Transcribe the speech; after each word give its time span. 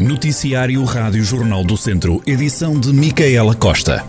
Noticiário 0.00 0.84
Rádio 0.84 1.24
Jornal 1.24 1.64
do 1.64 1.76
Centro, 1.76 2.22
edição 2.24 2.78
de 2.78 2.92
Micaela 2.92 3.52
Costa. 3.54 4.04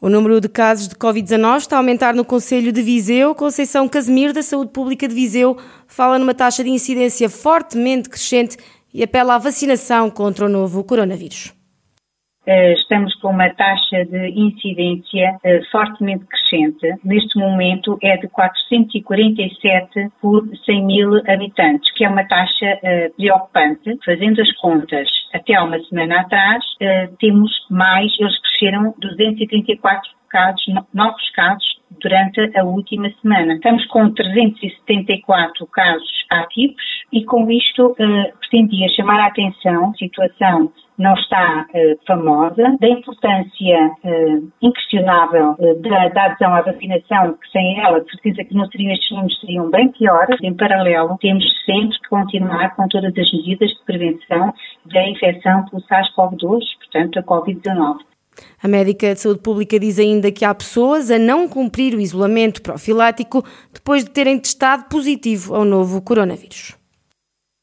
O 0.00 0.08
número 0.08 0.40
de 0.40 0.48
casos 0.48 0.86
de 0.86 0.94
Covid-19 0.94 1.58
está 1.58 1.76
a 1.76 1.80
aumentar 1.80 2.14
no 2.14 2.24
Conselho 2.24 2.70
de 2.70 2.80
Viseu. 2.80 3.34
Conceição 3.34 3.88
Casimiro, 3.88 4.32
da 4.32 4.42
Saúde 4.42 4.70
Pública 4.70 5.08
de 5.08 5.14
Viseu, 5.14 5.58
fala 5.88 6.16
numa 6.16 6.32
taxa 6.32 6.62
de 6.62 6.70
incidência 6.70 7.28
fortemente 7.28 8.08
crescente 8.08 8.56
e 8.94 9.02
apela 9.02 9.34
à 9.34 9.38
vacinação 9.38 10.10
contra 10.10 10.46
o 10.46 10.48
novo 10.48 10.84
coronavírus. 10.84 11.52
Eh, 12.44 12.72
estamos 12.72 13.14
com 13.16 13.28
uma 13.28 13.50
taxa 13.50 14.04
de 14.04 14.30
incidência 14.30 15.38
eh, 15.44 15.60
fortemente 15.70 16.24
crescente. 16.26 16.98
Neste 17.04 17.38
momento 17.38 17.96
é 18.02 18.16
de 18.16 18.26
447 18.28 20.08
por 20.20 20.44
100 20.64 20.84
mil 20.84 21.16
habitantes, 21.30 21.92
que 21.92 22.04
é 22.04 22.08
uma 22.08 22.26
taxa 22.26 22.78
eh, 22.82 23.10
preocupante. 23.16 23.96
Fazendo 24.04 24.42
as 24.42 24.52
contas, 24.56 25.08
até 25.32 25.54
há 25.54 25.62
uma 25.62 25.78
semana 25.84 26.20
atrás, 26.20 26.64
temos 27.20 27.50
mais, 27.70 28.12
eles 28.18 28.38
cresceram 28.40 28.94
234 28.98 30.10
casos, 30.28 30.62
novos 30.92 31.30
casos 31.30 31.80
durante 32.00 32.40
a 32.58 32.64
última 32.64 33.10
semana. 33.20 33.54
Estamos 33.54 33.86
com 33.86 34.10
374 34.12 35.66
casos 35.68 36.24
ativos 36.30 36.82
e 37.12 37.24
com 37.24 37.50
isto 37.50 37.94
pretendia 38.40 38.88
chamar 38.88 39.20
a 39.20 39.26
atenção, 39.26 39.94
situação 39.94 40.72
não 40.98 41.14
está 41.14 41.66
uh, 41.68 42.06
famosa, 42.06 42.76
da 42.80 42.88
importância 42.88 43.90
uh, 44.04 44.52
inquestionável 44.60 45.56
uh, 45.58 45.82
da, 45.82 46.08
da, 46.08 46.24
adesão 46.26 46.54
à 46.54 46.62
vacinação, 46.62 47.34
que 47.34 47.50
sem 47.50 47.80
ela, 47.80 48.00
de 48.00 48.10
certeza 48.10 48.44
que 48.44 48.54
não 48.54 48.66
seriam 48.66 48.92
estes 48.92 49.10
números 49.10 49.40
seriam 49.40 49.70
bem 49.70 49.88
piores. 49.88 50.38
Em 50.42 50.54
paralelo, 50.54 51.16
temos 51.20 51.44
sempre 51.64 51.98
que 51.98 52.08
continuar 52.08 52.74
com 52.76 52.86
todas 52.88 53.12
as 53.16 53.32
medidas 53.32 53.70
de 53.70 53.84
prevenção 53.84 54.52
da 54.86 55.08
infecção 55.08 55.64
pelo 55.66 55.82
SARS-CoV-2, 55.82 56.60
portanto, 56.78 57.18
a 57.18 57.22
Covid-19. 57.22 57.98
A 58.62 58.68
médica 58.68 59.12
de 59.12 59.20
saúde 59.20 59.40
pública 59.40 59.78
diz 59.78 59.98
ainda 59.98 60.32
que 60.32 60.44
há 60.44 60.54
pessoas 60.54 61.10
a 61.10 61.18
não 61.18 61.48
cumprir 61.48 61.94
o 61.94 62.00
isolamento 62.00 62.62
profilático 62.62 63.44
depois 63.72 64.04
de 64.04 64.10
terem 64.10 64.38
testado 64.38 64.84
positivo 64.84 65.54
ao 65.54 65.64
novo 65.64 66.00
coronavírus. 66.00 66.81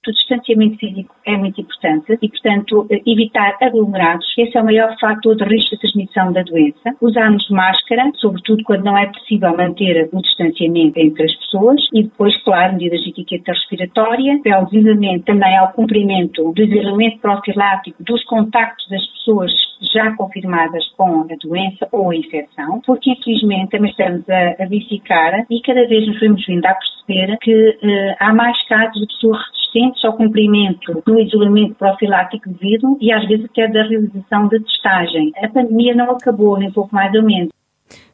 O 0.08 0.12
distanciamento 0.14 0.78
físico 0.78 1.14
é 1.26 1.36
muito 1.36 1.60
importante 1.60 2.18
e, 2.22 2.30
portanto, 2.30 2.88
evitar 3.06 3.58
aglomerados. 3.62 4.26
Esse 4.38 4.58
é 4.58 4.62
o 4.62 4.64
maior 4.64 4.96
fator 4.98 5.36
de 5.36 5.44
risco 5.44 5.76
de 5.76 5.82
transmissão 5.82 6.32
da 6.32 6.42
doença. 6.42 6.96
Usarmos 7.02 7.50
máscara, 7.50 8.10
sobretudo 8.16 8.64
quando 8.64 8.86
não 8.86 8.98
é 8.98 9.08
possível 9.08 9.56
manter 9.58 10.08
o 10.14 10.22
distanciamento 10.22 10.98
entre 10.98 11.26
as 11.26 11.36
pessoas 11.36 11.82
e 11.94 12.04
depois, 12.04 12.34
claro, 12.44 12.74
medidas 12.74 13.02
de 13.02 13.10
etiqueta 13.10 13.52
respiratória, 13.52 14.40
devidamente 14.42 15.26
também 15.26 15.58
ao 15.58 15.74
cumprimento 15.74 16.54
do 16.54 16.64
isolamento 16.64 17.20
profilático 17.20 18.02
dos 18.02 18.24
contactos 18.24 18.88
das 18.88 19.06
pessoas 19.06 19.52
já 19.94 20.16
confirmadas 20.16 20.88
com 20.96 21.22
a 21.22 21.36
doença 21.42 21.88
ou 21.92 22.12
a 22.12 22.16
infecção, 22.16 22.82
porque 22.86 23.12
infelizmente 23.12 23.72
também 23.72 23.92
estamos 23.92 24.30
a, 24.30 24.64
a 24.64 24.66
verificar 24.66 25.46
e 25.50 25.62
cada 25.62 25.86
vez 25.88 26.08
nos 26.08 26.20
vemos 26.20 26.46
vindo 26.46 26.66
a 26.66 26.74
perceber 26.74 27.38
que 27.42 27.54
uh, 27.54 28.16
há 28.20 28.34
mais 28.34 28.58
casos 28.68 29.02
de 29.02 29.08
pessoas 29.08 29.59
resistentes 29.70 30.04
ao 30.04 30.14
cumprimento 30.14 31.02
do 31.06 31.20
isolamento 31.20 31.76
profilático 31.76 32.50
devido 32.50 32.98
e 33.00 33.12
às 33.12 33.28
vezes 33.28 33.46
até 33.46 33.68
da 33.68 33.84
realização 33.84 34.48
de 34.48 34.60
testagem. 34.60 35.32
A 35.38 35.48
pandemia 35.48 35.96
não 35.96 36.12
acabou, 36.12 36.58
nem 36.58 36.72
pouco 36.72 36.94
mais 36.94 37.14
ou 37.14 37.24
menos. 37.24 37.50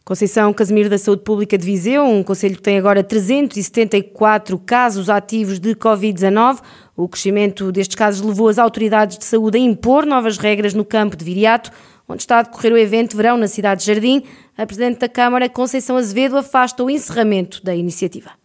Conceição 0.04 0.54
Casimiro 0.54 0.88
da 0.88 1.00
Saúde 1.00 1.24
Pública 1.24 1.58
de 1.58 1.66
Viseu, 1.66 2.04
um 2.04 2.22
conselho 2.22 2.56
que 2.56 2.62
tem 2.62 2.78
agora 2.78 3.04
374 3.04 4.60
casos 4.60 5.10
ativos 5.10 5.60
de 5.60 5.74
Covid-19. 5.74 6.62
O 6.96 7.08
crescimento 7.08 7.72
destes 7.72 7.96
casos 7.96 8.22
levou 8.22 8.48
as 8.48 8.60
autoridades 8.60 9.18
de 9.18 9.26
saúde 9.26 9.58
a 9.58 9.60
impor 9.60 10.06
novas 10.06 10.38
regras 10.38 10.76
no 10.76 10.86
campo 10.86 11.18
de 11.18 11.26
Viriato, 11.26 11.72
onde 12.08 12.22
está 12.22 12.40
a 12.40 12.44
decorrer 12.44 12.72
o 12.72 12.78
evento 12.78 13.18
Verão 13.18 13.36
na 13.36 13.48
cidade 13.48 13.82
de 13.82 13.88
Jardim. 13.88 14.22
A 14.56 14.66
Presidente 14.66 15.00
da 15.00 15.10
Câmara, 15.10 15.50
Conceição 15.50 15.98
Azevedo, 15.98 16.38
afasta 16.38 16.84
o 16.84 16.90
encerramento 16.90 17.64
da 17.64 17.76
iniciativa. 17.76 18.45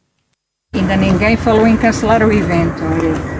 Ainda 0.72 0.94
ninguém 0.94 1.36
falou 1.36 1.66
em 1.66 1.76
cancelar 1.76 2.22
o 2.22 2.32
evento. 2.32 2.80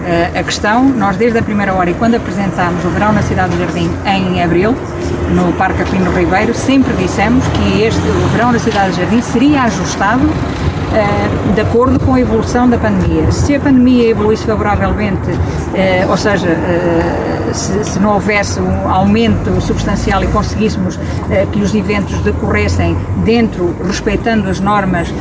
Eh, 0.05 0.37
a 0.37 0.43
questão, 0.43 0.83
nós 0.83 1.15
desde 1.15 1.39
a 1.39 1.41
primeira 1.41 1.73
hora 1.73 1.89
e 1.89 1.93
quando 1.93 2.15
apresentámos 2.15 2.83
o 2.83 2.89
Verão 2.89 3.13
na 3.13 3.21
Cidade 3.21 3.55
do 3.55 3.57
Jardim 3.57 3.89
em 4.05 4.43
abril, 4.43 4.75
no 5.33 5.53
Parque 5.53 5.81
Aquino 5.81 6.11
Ribeiro, 6.11 6.53
sempre 6.53 6.91
dissemos 6.95 7.41
que 7.47 7.83
este 7.83 8.01
o 8.01 8.27
Verão 8.33 8.51
na 8.51 8.59
Cidade 8.59 8.91
do 8.91 8.97
Jardim 8.97 9.21
seria 9.21 9.63
ajustado 9.63 10.25
uh, 10.25 11.53
de 11.53 11.61
acordo 11.61 11.97
com 12.01 12.15
a 12.15 12.19
evolução 12.19 12.69
da 12.69 12.77
pandemia. 12.77 13.31
Se 13.31 13.55
a 13.55 13.61
pandemia 13.61 14.09
evoluísse 14.09 14.45
favoravelmente, 14.45 15.31
uh, 15.31 16.09
ou 16.09 16.17
seja, 16.17 16.49
se, 17.53 17.83
se, 17.83 17.99
não 17.99 18.13
houvesse 18.13 18.59
um 18.59 18.89
aumento 18.89 19.59
substancial 19.61 20.23
e 20.23 20.27
conseguíssemos 20.27 20.97
que 21.51 21.59
os 21.59 21.73
eventos 21.73 22.19
decorressem 22.19 22.95
dentro, 23.23 23.75
respeitando 23.85 24.49
as 24.49 24.59
normas 24.59 25.13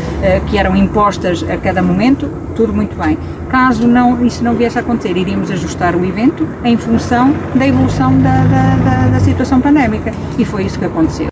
que 0.49 0.59
eram 0.59 0.77
impostas 0.77 1.43
a 1.43 1.57
cada 1.57 1.83
momento, 1.83 2.29
tudo 2.55 2.73
muito 2.73 2.97
bem. 2.97 3.19
Caso 3.49 3.87
não, 3.87 4.25
isso 4.25 4.45
não 4.45 4.55
viesse 4.55 4.79
a 4.79 4.81
acontecer, 4.81 5.17
iríamos 5.17 5.51
ajustar 5.51 5.97
o 5.97 6.05
evento 6.05 6.49
em 6.65 6.77
função 6.77 7.35
da 7.55 7.67
evolução 7.67 8.17
da, 8.21 8.45
da, 8.45 8.77
da, 8.77 9.09
da 9.09 9.21
situação 9.21 9.61
pandémica. 9.61 10.13
E 10.39 10.45
foi 10.45 10.65
isso 10.65 10.79
que 10.79 10.85
aconteceu. 10.85 11.29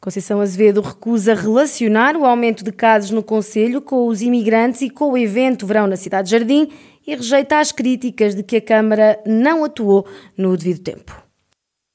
Conceição 0.00 0.40
Azevedo 0.40 0.82
recusa 0.82 1.34
relacionar 1.34 2.14
o 2.14 2.26
aumento 2.26 2.62
de 2.62 2.70
casos 2.70 3.10
no 3.10 3.22
Conselho 3.22 3.80
com 3.80 4.06
os 4.06 4.20
imigrantes 4.20 4.82
e 4.82 4.90
com 4.90 5.12
o 5.12 5.16
evento 5.16 5.66
Verão 5.66 5.86
na 5.86 5.96
Cidade 5.96 6.28
de 6.28 6.32
Jardim 6.32 6.68
e 7.06 7.14
rejeita 7.14 7.58
as 7.58 7.72
críticas 7.72 8.34
de 8.34 8.42
que 8.42 8.56
a 8.56 8.60
Câmara 8.60 9.18
não 9.26 9.64
atuou 9.64 10.06
no 10.36 10.56
devido 10.56 10.80
tempo. 10.80 11.24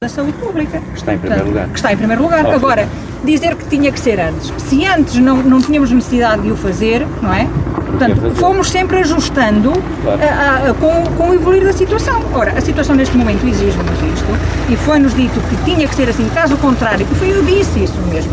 Da 0.01 0.07
saúde 0.07 0.33
pública. 0.33 0.79
Que 0.79 0.97
está 0.97 1.13
em 1.13 1.17
primeiro 1.17 1.45
lugar. 1.45 1.69
Que 1.69 1.75
está 1.75 1.91
em 1.91 1.97
primeiro 1.97 2.23
lugar. 2.23 2.45
Agora, 2.45 2.87
dizer 3.25 3.55
que 3.55 3.65
tinha 3.67 3.91
que 3.91 3.99
ser 3.99 4.17
antes. 4.19 4.53
Se 4.63 4.85
antes 4.85 5.15
não, 5.15 5.43
não 5.43 5.59
tínhamos 5.59 5.91
necessidade 5.91 6.41
de 6.41 6.51
o 6.51 6.55
fazer, 6.55 7.05
não 7.21 7.33
é? 7.33 7.49
Portanto, 7.85 8.35
fomos 8.35 8.69
sempre 8.69 8.99
ajustando 8.99 9.73
claro. 10.01 10.21
a, 10.23 10.69
a, 10.69 10.73
com, 10.75 11.03
com 11.17 11.29
o 11.31 11.33
evoluir 11.33 11.65
da 11.65 11.73
situação. 11.73 12.23
Ora, 12.33 12.53
a 12.53 12.61
situação 12.61 12.95
neste 12.95 13.17
momento 13.17 13.45
exige-nos 13.45 13.99
isto 14.13 14.71
e 14.71 14.77
foi-nos 14.77 15.13
dito 15.13 15.37
que 15.49 15.65
tinha 15.65 15.85
que 15.85 15.95
ser 15.95 16.07
assim, 16.07 16.29
caso 16.29 16.55
contrário, 16.57 17.05
e 17.09 17.15
foi 17.15 17.31
eu 17.31 17.43
disse 17.43 17.83
isso 17.83 17.99
mesmo. 18.03 18.31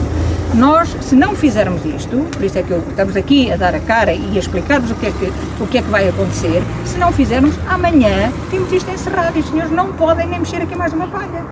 Nós, 0.55 0.89
se 1.03 1.15
não 1.15 1.35
fizermos 1.35 1.85
isto, 1.85 2.17
por 2.33 2.43
isso 2.43 2.59
é 2.59 2.63
que 2.63 2.71
eu, 2.71 2.79
estamos 2.89 3.17
aqui 3.17 3.53
a 3.53 3.57
dar 3.57 3.75
a 3.75 3.81
cara 3.81 4.13
e 4.13 4.37
a 4.37 4.39
explicar-vos 4.39 4.91
o, 4.91 4.95
que 4.95 5.07
é 5.07 5.11
que, 5.11 5.63
o 5.63 5.67
que 5.67 5.79
é 5.79 5.83
que 5.83 5.89
vai 5.89 6.09
acontecer, 6.09 6.63
se 6.85 6.97
não 6.99 7.13
fizermos, 7.13 7.55
amanhã 7.67 8.33
temos 8.51 8.73
isto 8.73 8.91
encerrado 8.91 9.37
e 9.37 9.41
os 9.41 9.49
senhores 9.49 9.71
não 9.71 9.93
podem 9.93 10.27
nem 10.27 10.39
mexer 10.39 10.63
aqui 10.63 10.75
mais 10.75 10.93
uma 10.93 11.09
palha. 11.09 11.47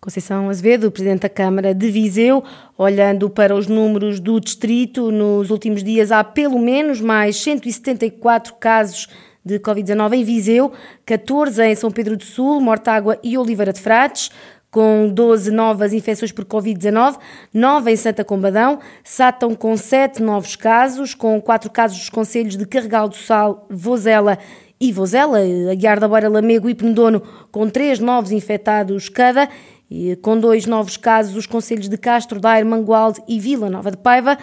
Conceição 0.00 0.48
Azevedo, 0.48 0.92
Presidente 0.92 1.22
da 1.22 1.28
Câmara 1.28 1.74
de 1.74 1.90
Viseu, 1.90 2.44
olhando 2.78 3.28
para 3.28 3.54
os 3.54 3.66
números 3.66 4.20
do 4.20 4.38
distrito, 4.38 5.10
nos 5.10 5.50
últimos 5.50 5.82
dias 5.82 6.12
há 6.12 6.22
pelo 6.22 6.60
menos 6.60 7.00
mais 7.00 7.40
174 7.42 8.54
casos 8.54 9.08
de 9.44 9.60
Covid-19 9.60 10.14
em 10.14 10.24
Viseu, 10.24 10.72
14 11.04 11.62
em 11.62 11.74
São 11.74 11.90
Pedro 11.90 12.16
do 12.16 12.24
Sul, 12.24 12.60
Mortágua 12.60 13.18
e 13.22 13.38
Oliveira 13.38 13.72
de 13.72 13.80
Frades, 13.80 14.30
com 14.70 15.08
12 15.08 15.50
novas 15.50 15.92
infecções 15.92 16.32
por 16.32 16.44
Covid-19, 16.44 17.18
9 17.52 17.90
em 17.90 17.96
Santa 17.96 18.24
Combadão, 18.24 18.78
Sátão 19.02 19.54
com 19.54 19.76
7 19.76 20.22
novos 20.22 20.56
casos, 20.56 21.14
com 21.14 21.40
4 21.40 21.70
casos 21.70 21.98
dos 21.98 22.10
conselhos 22.10 22.56
de 22.56 22.66
Carregal 22.66 23.08
do 23.08 23.16
Sal, 23.16 23.66
Vozela 23.70 24.38
e 24.80 24.92
Vozela, 24.92 25.38
Aguiar 25.70 25.98
da 25.98 26.08
Beira, 26.08 26.28
Lamego 26.28 26.68
e 26.68 26.74
Penedono, 26.74 27.22
com 27.50 27.68
3 27.68 27.98
novos 28.00 28.32
infectados 28.32 29.08
cada, 29.08 29.48
e 29.90 30.16
com 30.16 30.38
dois 30.38 30.66
novos 30.66 30.96
casos 30.96 31.36
os 31.36 31.46
conselhos 31.46 31.88
de 31.88 31.96
Castro 31.96 32.40
Daire, 32.40 32.66
Mangualde 32.66 33.22
e 33.28 33.38
Vila 33.38 33.70
Nova 33.70 33.90
de 33.90 33.96
Paiva. 33.96 34.36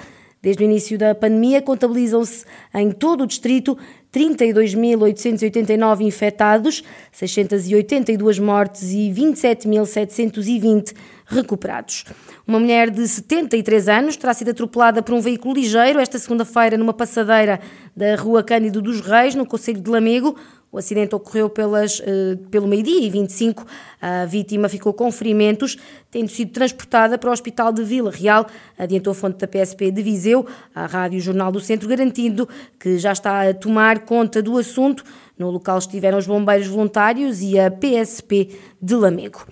Desde 0.43 0.61
o 0.61 0.65
início 0.65 0.97
da 0.97 1.15
pandemia, 1.15 1.61
contabilizam-se 1.61 2.43
em 2.73 2.91
todo 2.91 3.23
o 3.23 3.25
distrito 3.25 3.77
32.889 4.13 6.01
infectados, 6.01 6.83
682 7.13 8.39
mortes 8.39 8.91
e 8.91 9.09
27.720 9.09 10.93
recuperados. 11.25 12.03
Uma 12.45 12.59
mulher 12.59 12.89
de 12.89 13.07
73 13.07 13.87
anos 13.87 14.17
terá 14.17 14.33
sido 14.33 14.51
atropelada 14.51 15.01
por 15.01 15.15
um 15.15 15.21
veículo 15.21 15.53
ligeiro 15.53 16.01
esta 16.01 16.19
segunda-feira 16.19 16.77
numa 16.77 16.93
passadeira 16.93 17.61
da 17.95 18.17
Rua 18.17 18.43
Cândido 18.43 18.81
dos 18.81 18.99
Reis, 18.99 19.35
no 19.35 19.45
Conselho 19.45 19.79
de 19.79 19.89
Lamego. 19.89 20.35
O 20.73 20.79
acidente 20.79 21.13
ocorreu 21.13 21.51
pelas, 21.51 21.99
uh, 21.99 22.35
pelo 22.49 22.67
meio-dia 22.67 23.05
e 23.05 23.07
25. 23.07 23.63
A 24.01 24.25
vítima 24.25 24.67
ficou 24.67 24.91
com 24.91 25.11
ferimentos, 25.11 25.77
tendo 26.09 26.29
sido 26.29 26.51
transportada 26.51 27.15
para 27.15 27.29
o 27.29 27.31
Hospital 27.31 27.71
de 27.71 27.83
Vila 27.83 28.09
Real, 28.09 28.47
adiantou 28.75 29.11
a 29.11 29.13
fonte 29.13 29.37
da 29.37 29.47
PSP 29.47 29.91
de 29.91 30.01
Viseu, 30.01 30.47
à 30.73 30.87
Rádio 30.87 31.19
Jornal 31.19 31.51
do 31.51 31.59
Centro, 31.59 31.87
garantindo 31.87 32.49
que 32.79 32.97
já 32.97 33.11
está 33.11 33.47
a 33.47 33.53
tomar 33.53 33.99
conta 33.99 34.41
do 34.41 34.57
assunto. 34.57 35.03
No 35.37 35.51
local 35.51 35.77
estiveram 35.77 36.17
os 36.17 36.25
bombeiros 36.25 36.65
voluntários 36.65 37.43
e 37.43 37.59
a 37.59 37.69
PSP 37.69 38.49
de 38.81 38.95
Lamego. 38.95 39.45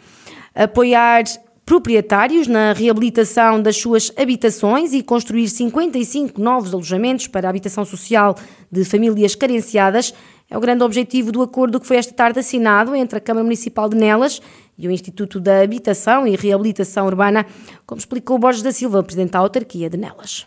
Apoiar 0.56 1.24
proprietários 1.72 2.48
na 2.48 2.74
reabilitação 2.74 3.62
das 3.62 3.78
suas 3.78 4.12
habitações 4.18 4.92
e 4.92 5.02
construir 5.02 5.48
55 5.48 6.42
novos 6.42 6.74
alojamentos 6.74 7.28
para 7.28 7.48
a 7.48 7.50
habitação 7.50 7.86
social 7.86 8.36
de 8.70 8.84
famílias 8.84 9.36
carenciadas. 9.36 10.14
É 10.51 10.57
o 10.57 10.59
grande 10.59 10.83
objetivo 10.83 11.31
do 11.31 11.42
acordo 11.42 11.80
que 11.80 11.88
foi 11.88 11.95
esta 11.95 12.13
tarde 12.13 12.39
assinado 12.39 12.94
entre 12.94 13.18
a 13.18 13.21
Câmara 13.21 13.45
Municipal 13.45 13.88
de 13.88 13.95
Nelas 13.95 14.42
e 14.77 14.86
o 14.86 14.92
Instituto 14.92 15.39
da 15.39 15.62
Habitação 15.62 16.27
e 16.27 16.36
Reabilitação 16.36 17.06
Urbana, 17.06 17.45
como 17.88 18.00
explicou 18.00 18.38
Borges 18.38 18.62
da 18.62 18.74
Silva, 18.74 19.01
presidente 19.01 19.31
da 19.31 19.39
autarquia 19.39 19.89
de 19.89 19.95
Nelas. 19.95 20.45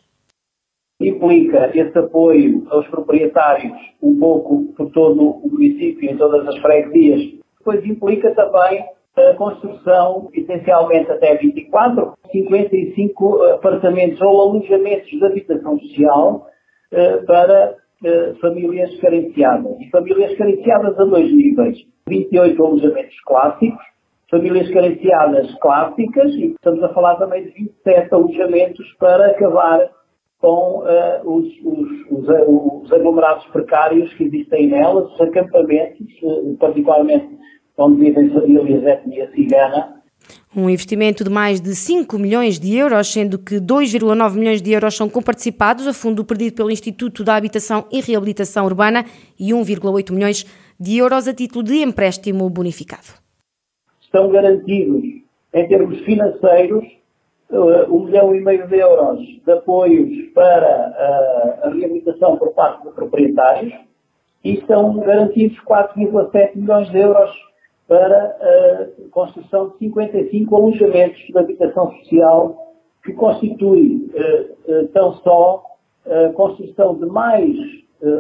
Implica 1.01 1.71
esse 1.75 1.99
apoio 1.99 2.67
aos 2.69 2.87
proprietários 2.89 3.73
um 4.03 4.19
pouco 4.19 4.75
por 4.77 4.91
todo 4.91 5.41
o 5.43 5.49
município, 5.51 6.11
em 6.11 6.19
todas 6.19 6.47
as 6.49 6.59
freguesias. 6.59 7.23
Depois 7.59 7.83
implica 7.87 8.35
também 8.35 8.85
a 9.17 9.33
construção, 9.37 10.29
essencialmente 10.35 11.11
até 11.11 11.35
24, 11.37 12.13
55 12.31 13.43
apartamentos 13.55 14.21
ou 14.21 14.39
alojamentos 14.39 15.09
de 15.09 15.25
habitação 15.25 15.79
social 15.79 16.47
eh, 16.93 17.17
para 17.27 17.84
eh, 18.05 18.35
famílias 18.41 18.95
carenciadas. 19.01 19.81
E 19.81 19.91
famílias 19.91 20.37
carenciadas 20.37 20.99
a 20.99 21.05
dois 21.05 21.33
níveis. 21.33 21.79
28 22.07 22.63
alojamentos 22.63 23.21
clássicos, 23.27 23.85
famílias 24.31 24.71
carenciadas 24.71 25.55
clássicas, 25.61 26.33
e 26.35 26.53
estamos 26.53 26.83
a 26.83 26.91
falar 26.91 27.17
também 27.17 27.45
de 27.45 27.51
27 27.53 28.15
alojamentos 28.15 28.87
para 28.99 29.27
acabar 29.27 29.91
com 30.39 30.81
uh, 30.81 31.31
os, 31.31 31.47
os, 31.65 31.89
os, 32.11 32.83
os, 32.83 32.93
aglomerados 32.93 33.47
precários 33.47 34.13
que 34.15 34.25
existem 34.25 34.69
nelas, 34.69 35.11
os 35.13 35.21
acampamentos, 35.23 36.07
particularmente 36.59 37.39
onde 37.79 38.01
vivem 38.01 38.31
famílias 38.31 38.83
de 38.83 38.89
etnia 38.89 39.31
cigana. 39.31 40.04
Um 40.57 40.71
investimento 40.71 41.25
de 41.25 41.31
mais 41.31 41.61
de 41.61 41.75
5 41.75 42.19
milhões 42.19 42.61
de 42.61 42.77
euros, 42.77 43.13
sendo 43.13 43.39
que 43.39 43.57
2,9 43.57 44.35
milhões 44.35 44.63
de 44.63 44.73
euros 44.73 44.97
são 44.97 45.09
comparticipados 45.09 45.87
a 45.87 45.93
fundo 45.93 46.25
perdido 46.25 46.55
pelo 46.55 46.71
Instituto 46.71 47.25
da 47.25 47.35
Habitação 47.35 47.87
e 47.91 48.01
Reabilitação 48.01 48.65
Urbana 48.65 49.05
e 49.39 49.51
1,8 49.53 50.13
milhões 50.13 50.47
de 50.79 50.99
euros 50.99 51.27
a 51.27 51.35
título 51.35 51.65
de 51.65 51.83
empréstimo 51.83 52.49
bonificado. 52.49 53.19
Estão 54.01 54.31
garantidos, 54.31 55.03
em 55.53 55.69
termos 55.69 55.99
financeiros, 56.01 56.85
uh, 57.51 57.95
um 57.95 58.05
milhão 58.05 58.35
e 58.35 58.41
meio 58.41 58.67
de 58.69 58.77
euros 58.77 59.21
de 59.45 59.53
apoios 59.53 60.29
para 60.35 61.63
uh, 61.63 61.67
a 61.67 61.71
reabilitação 61.71 62.37
por 62.37 62.53
parte 62.53 62.85
de 62.85 62.93
proprietários 62.93 63.73
e 64.45 64.55
estão 64.55 64.97
garantidos 64.99 65.59
4,7 65.65 66.57
milhões 66.57 66.91
de 66.91 66.99
euros 66.99 67.31
para 67.87 68.37
a 68.41 69.11
construção 69.11 69.71
de 69.71 69.79
55 69.79 70.57
alojamentos 70.57 71.21
de 71.21 71.39
habitação 71.39 71.91
social, 71.99 72.75
que 73.05 73.13
constitui 73.13 74.11
uh, 74.15 74.89
tão 74.89 75.13
só 75.15 75.63
a 76.07 76.33
construção 76.33 76.95
de 76.97 77.07
mais 77.07 77.57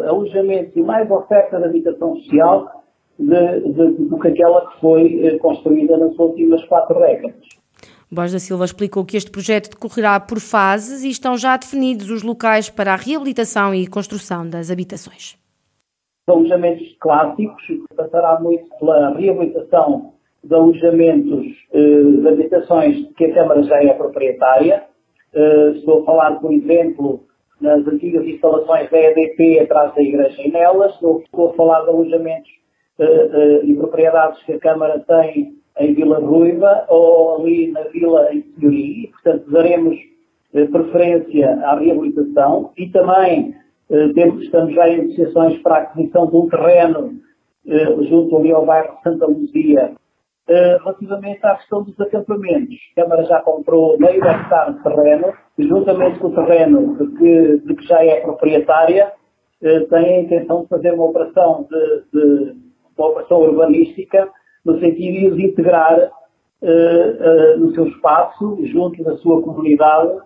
alojamentos 0.08 0.74
e 0.74 0.82
mais 0.82 1.10
oferta 1.10 1.58
de 1.58 1.64
habitação 1.64 2.16
social 2.16 2.82
de, 3.18 3.60
de, 3.60 3.90
do 4.04 4.18
que 4.18 4.28
aquela 4.28 4.70
que 4.70 4.80
foi 4.80 5.38
construída 5.40 5.96
nas 5.98 6.18
últimas 6.18 6.64
quatro 6.64 6.98
décadas. 6.98 7.44
Borges 8.10 8.32
da 8.32 8.38
Silva 8.38 8.64
explicou 8.64 9.04
que 9.04 9.16
este 9.16 9.30
projeto 9.30 9.70
decorrerá 9.70 10.18
por 10.20 10.38
fases 10.40 11.02
e 11.02 11.10
estão 11.10 11.36
já 11.36 11.56
definidos 11.56 12.10
os 12.10 12.22
locais 12.22 12.70
para 12.70 12.92
a 12.92 12.96
reabilitação 12.96 13.74
e 13.74 13.86
construção 13.86 14.48
das 14.48 14.70
habitações. 14.70 15.36
Alojamentos 16.26 16.96
clássicos, 17.00 17.62
passará 17.94 18.40
muito 18.40 18.66
pela 18.78 19.10
reabilitação 19.10 20.14
de 20.42 20.54
alojamentos 20.54 21.46
eh, 21.72 22.02
de 22.20 22.28
habitações 22.28 23.08
que 23.16 23.26
a 23.26 23.34
Câmara 23.34 23.62
já 23.62 23.82
é 23.82 23.92
proprietária. 23.92 24.84
Eh, 25.34 25.72
estou 25.76 26.00
a 26.00 26.04
falar, 26.04 26.40
por 26.40 26.50
exemplo, 26.50 27.24
nas 27.60 27.86
antigas 27.86 28.26
instalações 28.26 28.90
da 28.90 28.98
EDP 28.98 29.60
atrás 29.60 29.94
da 29.94 30.02
Igreja 30.02 30.40
em 30.40 30.50
Nelas. 30.50 30.94
Estou, 30.94 31.50
a 31.50 31.52
falar 31.54 31.82
de 31.82 31.88
alojamentos 31.88 32.50
eh, 32.98 33.60
e 33.64 33.74
propriedades 33.74 34.42
que 34.44 34.52
a 34.52 34.58
Câmara 34.58 35.00
tem 35.00 35.54
em 35.78 35.94
Vila 35.94 36.20
Ruiva 36.20 36.86
ou 36.88 37.36
ali 37.36 37.70
na 37.70 37.82
Vila 37.82 38.32
em 38.32 38.42
Senhoria. 38.42 39.10
Portanto, 39.10 39.50
daremos 39.50 39.98
preferência 40.52 41.50
à 41.64 41.76
reabilitação 41.76 42.70
e 42.78 42.88
também 42.88 43.54
temos, 44.14 44.42
estamos 44.42 44.74
já 44.74 44.88
em 44.88 44.98
negociações 44.98 45.60
para 45.62 45.76
a 45.76 45.78
aquisição 45.82 46.26
de 46.26 46.36
um 46.36 46.48
terreno 46.48 47.20
eh, 47.66 48.04
junto 48.08 48.36
ali 48.36 48.52
ao 48.52 48.66
bairro 48.66 48.96
de 48.96 49.02
Santa 49.02 49.26
Luzia. 49.26 49.94
Eh, 50.46 50.78
relativamente 50.78 51.46
à 51.46 51.54
questão 51.56 51.82
dos 51.82 51.98
acampamentos, 51.98 52.76
a 52.92 53.02
Câmara 53.02 53.24
já 53.24 53.40
comprou 53.40 53.98
meio 53.98 54.22
hectare 54.22 54.74
de 54.74 54.82
terreno, 54.82 55.32
juntamente 55.58 56.18
com 56.18 56.28
o 56.28 56.34
terreno 56.34 56.96
de 56.98 57.16
que, 57.16 57.58
de 57.66 57.74
que 57.74 57.86
já 57.86 58.04
é 58.04 58.20
proprietária, 58.20 59.12
tem 59.60 60.16
a 60.16 60.20
intenção 60.20 60.62
de 60.62 60.68
fazer 60.68 60.92
uma 60.92 61.06
operação, 61.06 61.66
de, 61.70 62.02
de 62.12 62.56
uma 62.98 63.08
operação 63.08 63.40
urbanística 63.40 64.28
no 64.62 64.78
sentido 64.78 65.36
de 65.36 65.46
integrar 65.46 66.10
no 67.56 67.72
seu 67.72 67.86
espaço, 67.86 68.58
junto 68.66 69.02
da 69.02 69.16
sua 69.16 69.40
comunidade, 69.40 70.18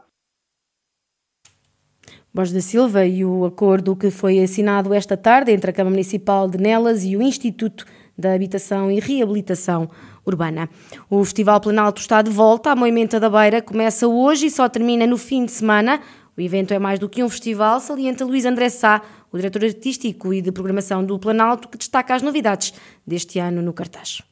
Borges 2.32 2.52
da 2.52 2.60
Silva 2.60 3.06
e 3.06 3.24
o 3.24 3.46
acordo 3.46 3.96
que 3.96 4.10
foi 4.10 4.38
assinado 4.40 4.92
esta 4.92 5.16
tarde 5.16 5.50
entre 5.50 5.70
a 5.70 5.72
Câmara 5.72 5.92
Municipal 5.92 6.46
de 6.46 6.58
Nelas 6.58 7.02
e 7.02 7.16
o 7.16 7.22
Instituto 7.22 7.86
da 8.16 8.34
Habitação 8.34 8.90
e 8.90 9.00
Reabilitação 9.00 9.88
Urbana. 10.26 10.68
O 11.08 11.24
Festival 11.24 11.60
Planalto 11.60 12.00
está 12.00 12.20
de 12.20 12.30
volta. 12.30 12.70
A 12.70 12.76
Moimenta 12.76 13.18
da 13.18 13.30
Beira 13.30 13.62
começa 13.62 14.06
hoje 14.06 14.46
e 14.46 14.50
só 14.50 14.68
termina 14.68 15.06
no 15.06 15.16
fim 15.16 15.46
de 15.46 15.52
semana. 15.52 16.00
O 16.36 16.40
evento 16.40 16.74
é 16.74 16.78
mais 16.78 16.98
do 16.98 17.08
que 17.08 17.24
um 17.24 17.28
festival, 17.28 17.80
salienta 17.80 18.24
Luís 18.24 18.44
André 18.44 18.68
Sá, 18.68 19.02
o 19.32 19.36
diretor 19.36 19.64
artístico 19.64 20.32
e 20.32 20.42
de 20.42 20.52
programação 20.52 21.02
do 21.02 21.18
Planalto, 21.18 21.66
que 21.68 21.78
destaca 21.78 22.14
as 22.14 22.22
novidades 22.22 22.74
deste 23.06 23.38
ano 23.38 23.62
no 23.62 23.72
cartaz. 23.72 24.22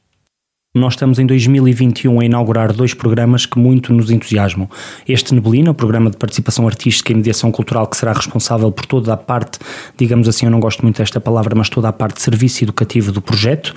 Nós 0.76 0.92
estamos 0.92 1.18
em 1.18 1.24
2021 1.24 2.20
a 2.20 2.24
inaugurar 2.26 2.70
dois 2.70 2.92
programas 2.92 3.46
que 3.46 3.58
muito 3.58 3.94
nos 3.94 4.10
entusiasmam. 4.10 4.68
Este 5.08 5.32
Neblina, 5.32 5.70
o 5.70 5.74
programa 5.74 6.10
de 6.10 6.18
participação 6.18 6.66
artística 6.66 7.12
e 7.12 7.14
mediação 7.14 7.50
cultural, 7.50 7.86
que 7.86 7.96
será 7.96 8.12
responsável 8.12 8.70
por 8.70 8.84
toda 8.84 9.10
a 9.14 9.16
parte, 9.16 9.58
digamos 9.96 10.28
assim, 10.28 10.44
eu 10.44 10.52
não 10.52 10.60
gosto 10.60 10.82
muito 10.82 10.98
desta 10.98 11.18
palavra, 11.18 11.54
mas 11.54 11.70
toda 11.70 11.88
a 11.88 11.92
parte 11.94 12.16
de 12.16 12.22
serviço 12.22 12.62
educativo 12.62 13.10
do 13.10 13.22
projeto, 13.22 13.72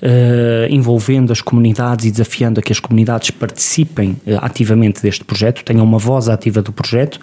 eh, 0.00 0.68
envolvendo 0.70 1.32
as 1.32 1.40
comunidades 1.40 2.06
e 2.06 2.12
desafiando 2.12 2.60
a 2.60 2.62
que 2.62 2.70
as 2.70 2.78
comunidades 2.78 3.32
participem 3.32 4.16
eh, 4.24 4.38
ativamente 4.40 5.02
deste 5.02 5.24
projeto, 5.24 5.64
tenham 5.64 5.84
uma 5.84 5.98
voz 5.98 6.28
ativa 6.28 6.62
do 6.62 6.70
projeto, 6.70 7.18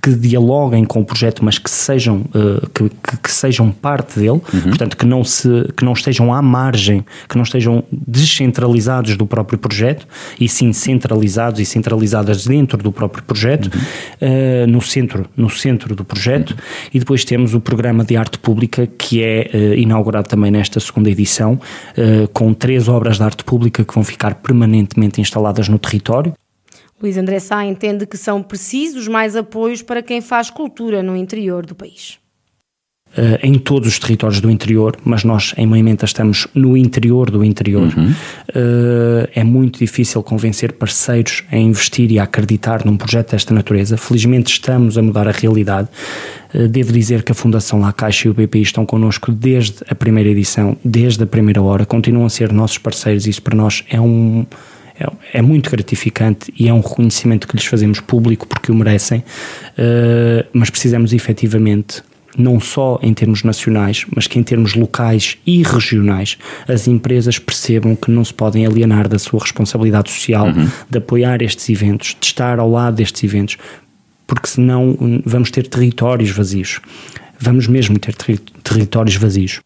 que 0.00 0.14
dialoguem 0.14 0.84
com 0.84 1.00
o 1.00 1.04
projeto, 1.04 1.44
mas 1.44 1.58
que 1.58 1.68
sejam, 1.68 2.24
eh, 2.32 2.64
que, 2.72 2.88
que, 2.88 3.16
que, 3.20 3.32
sejam 3.32 3.72
parte 3.72 4.20
dele, 4.20 4.40
uhum. 4.54 4.62
portanto, 4.68 4.96
que 4.96 5.04
não, 5.04 5.24
se, 5.24 5.48
que 5.76 5.84
não 5.84 5.92
estejam 5.92 6.32
à 6.32 6.40
margem, 6.40 7.04
que 7.28 7.34
não 7.34 7.42
estejam 7.42 7.82
descentralizados 7.90 8.75
descentralizados 8.76 9.16
do 9.16 9.26
próprio 9.26 9.58
projeto, 9.58 10.06
e 10.38 10.48
sim 10.48 10.72
centralizados 10.72 11.60
e 11.60 11.64
centralizadas 11.64 12.46
dentro 12.46 12.78
do 12.78 12.92
próprio 12.92 13.24
projeto, 13.24 13.66
uhum. 13.66 14.64
uh, 14.64 14.66
no, 14.66 14.80
centro, 14.80 15.26
no 15.36 15.50
centro 15.50 15.94
do 15.94 16.04
projeto, 16.04 16.50
uhum. 16.50 16.56
e 16.94 16.98
depois 16.98 17.24
temos 17.24 17.54
o 17.54 17.60
programa 17.60 18.04
de 18.04 18.16
arte 18.16 18.38
pública, 18.38 18.86
que 18.86 19.22
é 19.22 19.50
uh, 19.52 19.74
inaugurado 19.74 20.28
também 20.28 20.50
nesta 20.50 20.78
segunda 20.78 21.10
edição, 21.10 21.54
uh, 21.54 22.28
com 22.32 22.52
três 22.52 22.88
obras 22.88 23.16
de 23.16 23.22
arte 23.22 23.44
pública 23.44 23.84
que 23.84 23.94
vão 23.94 24.04
ficar 24.04 24.36
permanentemente 24.36 25.20
instaladas 25.20 25.68
no 25.68 25.78
território. 25.78 26.32
Luís 27.00 27.18
André 27.18 27.38
Sá 27.40 27.64
entende 27.64 28.06
que 28.06 28.16
são 28.16 28.42
precisos 28.42 29.06
mais 29.06 29.36
apoios 29.36 29.82
para 29.82 30.02
quem 30.02 30.20
faz 30.22 30.48
cultura 30.48 31.02
no 31.02 31.14
interior 31.14 31.66
do 31.66 31.74
país. 31.74 32.18
Uh, 33.16 33.38
em 33.42 33.54
todos 33.54 33.88
os 33.88 33.98
territórios 33.98 34.42
do 34.42 34.50
interior, 34.50 34.94
mas 35.02 35.24
nós 35.24 35.54
em 35.56 35.66
Moimenta 35.66 36.04
estamos 36.04 36.46
no 36.54 36.76
interior 36.76 37.30
do 37.30 37.42
interior. 37.42 37.90
Uhum. 37.96 38.10
Uh, 38.50 39.26
é 39.34 39.42
muito 39.42 39.78
difícil 39.78 40.22
convencer 40.22 40.72
parceiros 40.72 41.42
a 41.50 41.56
investir 41.56 42.12
e 42.12 42.18
a 42.18 42.24
acreditar 42.24 42.84
num 42.84 42.94
projeto 42.94 43.30
desta 43.30 43.54
natureza. 43.54 43.96
Felizmente 43.96 44.52
estamos 44.52 44.98
a 44.98 45.02
mudar 45.02 45.26
a 45.26 45.30
realidade. 45.30 45.88
Uh, 46.52 46.68
devo 46.68 46.92
dizer 46.92 47.22
que 47.22 47.32
a 47.32 47.34
Fundação 47.34 47.80
La 47.80 47.90
Caixa 47.90 48.28
e 48.28 48.30
o 48.30 48.34
BPI 48.34 48.60
estão 48.60 48.84
connosco 48.84 49.32
desde 49.32 49.76
a 49.88 49.94
primeira 49.94 50.28
edição, 50.28 50.76
desde 50.84 51.22
a 51.22 51.26
primeira 51.26 51.62
hora, 51.62 51.86
continuam 51.86 52.26
a 52.26 52.28
ser 52.28 52.52
nossos 52.52 52.76
parceiros. 52.76 53.26
Isso 53.26 53.40
para 53.40 53.56
nós 53.56 53.82
é 53.88 53.98
um 53.98 54.44
é, 55.00 55.38
é, 55.38 55.40
muito 55.40 55.70
gratificante 55.70 56.52
e 56.58 56.68
é 56.68 56.72
um 56.72 56.80
reconhecimento 56.80 57.48
que 57.48 57.56
lhes 57.56 57.64
fazemos 57.64 57.98
público 57.98 58.46
porque 58.46 58.70
o 58.70 58.74
merecem, 58.74 59.24
mas 60.52 60.70
precisamos 60.70 61.12
efetivamente 61.12 62.02
não 62.36 62.60
só 62.60 62.98
em 63.02 63.12
termos 63.14 63.42
nacionais, 63.42 64.04
mas 64.14 64.26
que 64.26 64.38
em 64.38 64.42
termos 64.42 64.74
locais 64.74 65.38
e 65.46 65.62
regionais 65.62 66.38
as 66.68 66.86
empresas 66.86 67.38
percebam 67.38 67.96
que 67.96 68.10
não 68.10 68.24
se 68.24 68.34
podem 68.34 68.66
alienar 68.66 69.08
da 69.08 69.18
sua 69.18 69.40
responsabilidade 69.40 70.10
social 70.10 70.46
uhum. 70.46 70.68
de 70.88 70.98
apoiar 70.98 71.42
estes 71.42 71.68
eventos, 71.68 72.16
de 72.18 72.26
estar 72.26 72.58
ao 72.58 72.70
lado 72.70 72.96
destes 72.96 73.24
eventos, 73.24 73.56
porque 74.26 74.48
senão 74.48 74.96
vamos 75.24 75.50
ter 75.50 75.66
territórios 75.68 76.30
vazios. 76.30 76.80
Vamos 77.38 77.66
mesmo 77.66 77.98
ter 77.98 78.14
ter 78.14 78.38
territórios 78.62 79.16
vazios. 79.16 79.60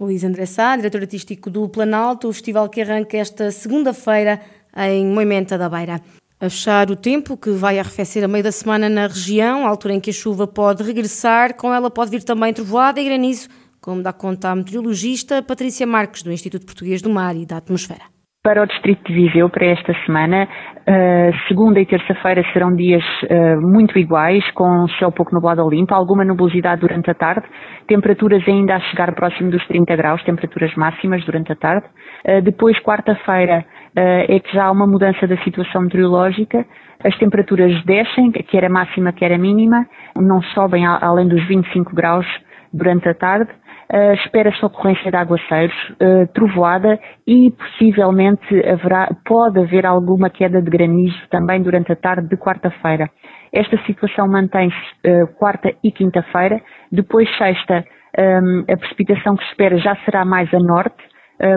Luís 0.00 0.22
André 0.22 0.46
Sá, 0.46 0.76
diretor 0.76 1.00
artístico 1.00 1.50
do 1.50 1.68
Planalto, 1.68 2.28
o 2.28 2.32
festival 2.32 2.68
que 2.68 2.80
arranca 2.80 3.16
esta 3.16 3.50
segunda-feira 3.50 4.40
em 4.76 5.04
Moimenta 5.04 5.58
da 5.58 5.68
Beira. 5.68 6.00
A 6.40 6.48
fechar 6.48 6.88
o 6.88 6.94
tempo, 6.94 7.36
que 7.36 7.50
vai 7.50 7.80
arrefecer 7.80 8.22
a 8.22 8.28
meio 8.28 8.44
da 8.44 8.52
semana 8.52 8.88
na 8.88 9.08
região, 9.08 9.66
altura 9.66 9.94
em 9.94 10.00
que 10.00 10.10
a 10.10 10.12
chuva 10.12 10.46
pode 10.46 10.84
regressar, 10.84 11.56
com 11.56 11.74
ela 11.74 11.90
pode 11.90 12.12
vir 12.12 12.22
também 12.22 12.54
trovoada 12.54 13.00
e 13.00 13.04
granizo, 13.04 13.48
como 13.80 14.04
dá 14.04 14.12
conta 14.12 14.50
a 14.50 14.54
meteorologista 14.54 15.42
Patrícia 15.42 15.84
Marques, 15.84 16.22
do 16.22 16.30
Instituto 16.30 16.64
Português 16.64 17.02
do 17.02 17.10
Mar 17.10 17.34
e 17.34 17.44
da 17.44 17.56
Atmosfera. 17.56 18.04
Para 18.44 18.62
o 18.62 18.66
Distrito 18.66 19.02
de 19.08 19.14
Viseu, 19.14 19.50
para 19.50 19.66
esta 19.66 19.92
semana, 20.06 20.44
uh, 20.44 21.48
segunda 21.48 21.80
e 21.80 21.86
terça-feira 21.86 22.44
serão 22.52 22.72
dias 22.74 23.02
uh, 23.24 23.60
muito 23.60 23.98
iguais, 23.98 24.48
com 24.52 24.86
céu 24.96 25.10
pouco 25.10 25.34
nublado 25.34 25.60
ou 25.60 25.68
limpo, 25.68 25.92
alguma 25.92 26.24
nubosidade 26.24 26.80
durante 26.80 27.10
a 27.10 27.14
tarde, 27.14 27.48
temperaturas 27.88 28.46
ainda 28.46 28.76
a 28.76 28.80
chegar 28.80 29.12
próximo 29.16 29.50
dos 29.50 29.66
30 29.66 29.96
graus, 29.96 30.22
temperaturas 30.22 30.72
máximas 30.76 31.24
durante 31.24 31.50
a 31.50 31.56
tarde. 31.56 31.86
Uh, 32.24 32.40
depois, 32.40 32.78
quarta-feira, 32.80 33.66
é 33.98 34.40
que 34.40 34.52
já 34.52 34.66
há 34.66 34.70
uma 34.70 34.86
mudança 34.86 35.26
da 35.26 35.36
situação 35.38 35.82
meteorológica, 35.82 36.64
as 37.04 37.16
temperaturas 37.18 37.72
descem, 37.84 38.32
quer 38.32 38.64
a 38.64 38.68
máxima, 38.68 39.12
quer 39.12 39.32
a 39.32 39.38
mínima, 39.38 39.86
não 40.16 40.42
sobem 40.42 40.84
além 40.86 41.28
dos 41.28 41.46
25 41.46 41.94
graus 41.94 42.26
durante 42.72 43.08
a 43.08 43.14
tarde. 43.14 43.50
Uh, 43.90 44.12
Espera-se 44.24 44.62
ocorrência 44.62 45.10
de 45.10 45.16
aguaceiros, 45.16 45.74
uh, 45.92 46.26
trovoada 46.34 46.98
e 47.26 47.50
possivelmente 47.52 48.44
haverá, 48.68 49.08
pode 49.24 49.60
haver 49.60 49.86
alguma 49.86 50.28
queda 50.28 50.60
de 50.60 50.68
granizo 50.68 51.16
também 51.30 51.62
durante 51.62 51.90
a 51.92 51.96
tarde 51.96 52.28
de 52.28 52.36
quarta-feira. 52.36 53.08
Esta 53.50 53.78
situação 53.86 54.28
mantém-se 54.28 54.76
uh, 55.08 55.26
quarta 55.38 55.72
e 55.82 55.90
quinta-feira. 55.90 56.60
Depois, 56.92 57.26
sexta, 57.38 57.82
um, 58.18 58.64
a 58.70 58.76
precipitação 58.76 59.36
que 59.36 59.44
se 59.44 59.50
espera 59.52 59.78
já 59.78 59.96
será 60.04 60.24
mais 60.24 60.52
a 60.52 60.58
norte, 60.58 60.96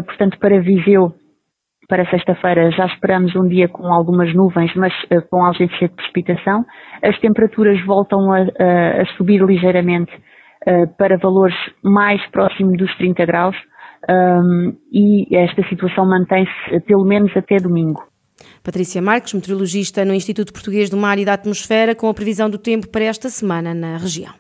portanto, 0.06 0.38
para 0.38 0.62
Viseu, 0.62 1.12
para 1.92 2.10
sexta-feira 2.10 2.72
já 2.72 2.86
esperamos 2.86 3.36
um 3.36 3.46
dia 3.46 3.68
com 3.68 3.86
algumas 3.88 4.34
nuvens, 4.34 4.74
mas 4.78 4.94
uh, 5.12 5.22
com 5.30 5.44
ausência 5.44 5.90
de 5.90 5.94
precipitação. 5.94 6.66
As 7.04 7.20
temperaturas 7.20 7.86
voltam 7.86 8.32
a, 8.32 8.38
a, 8.38 9.02
a 9.02 9.06
subir 9.18 9.44
ligeiramente 9.44 10.10
uh, 10.16 10.88
para 10.98 11.18
valores 11.18 11.56
mais 11.84 12.26
próximos 12.32 12.78
dos 12.78 12.96
30 12.96 13.26
graus 13.26 13.58
um, 14.10 14.74
e 14.90 15.36
esta 15.36 15.68
situação 15.68 16.06
mantém-se 16.08 16.80
pelo 16.88 17.04
menos 17.04 17.36
até 17.36 17.58
domingo. 17.58 18.02
Patrícia 18.64 19.02
Marques, 19.02 19.34
meteorologista 19.34 20.06
no 20.06 20.14
Instituto 20.14 20.54
Português 20.54 20.90
do 20.90 20.96
Mar 20.96 21.20
e 21.20 21.26
da 21.26 21.34
Atmosfera, 21.34 21.94
com 21.94 22.08
a 22.08 22.14
previsão 22.14 22.50
do 22.50 22.58
tempo 22.58 22.88
para 22.88 23.04
esta 23.04 23.28
semana 23.28 23.74
na 23.74 23.98
região. 23.98 24.34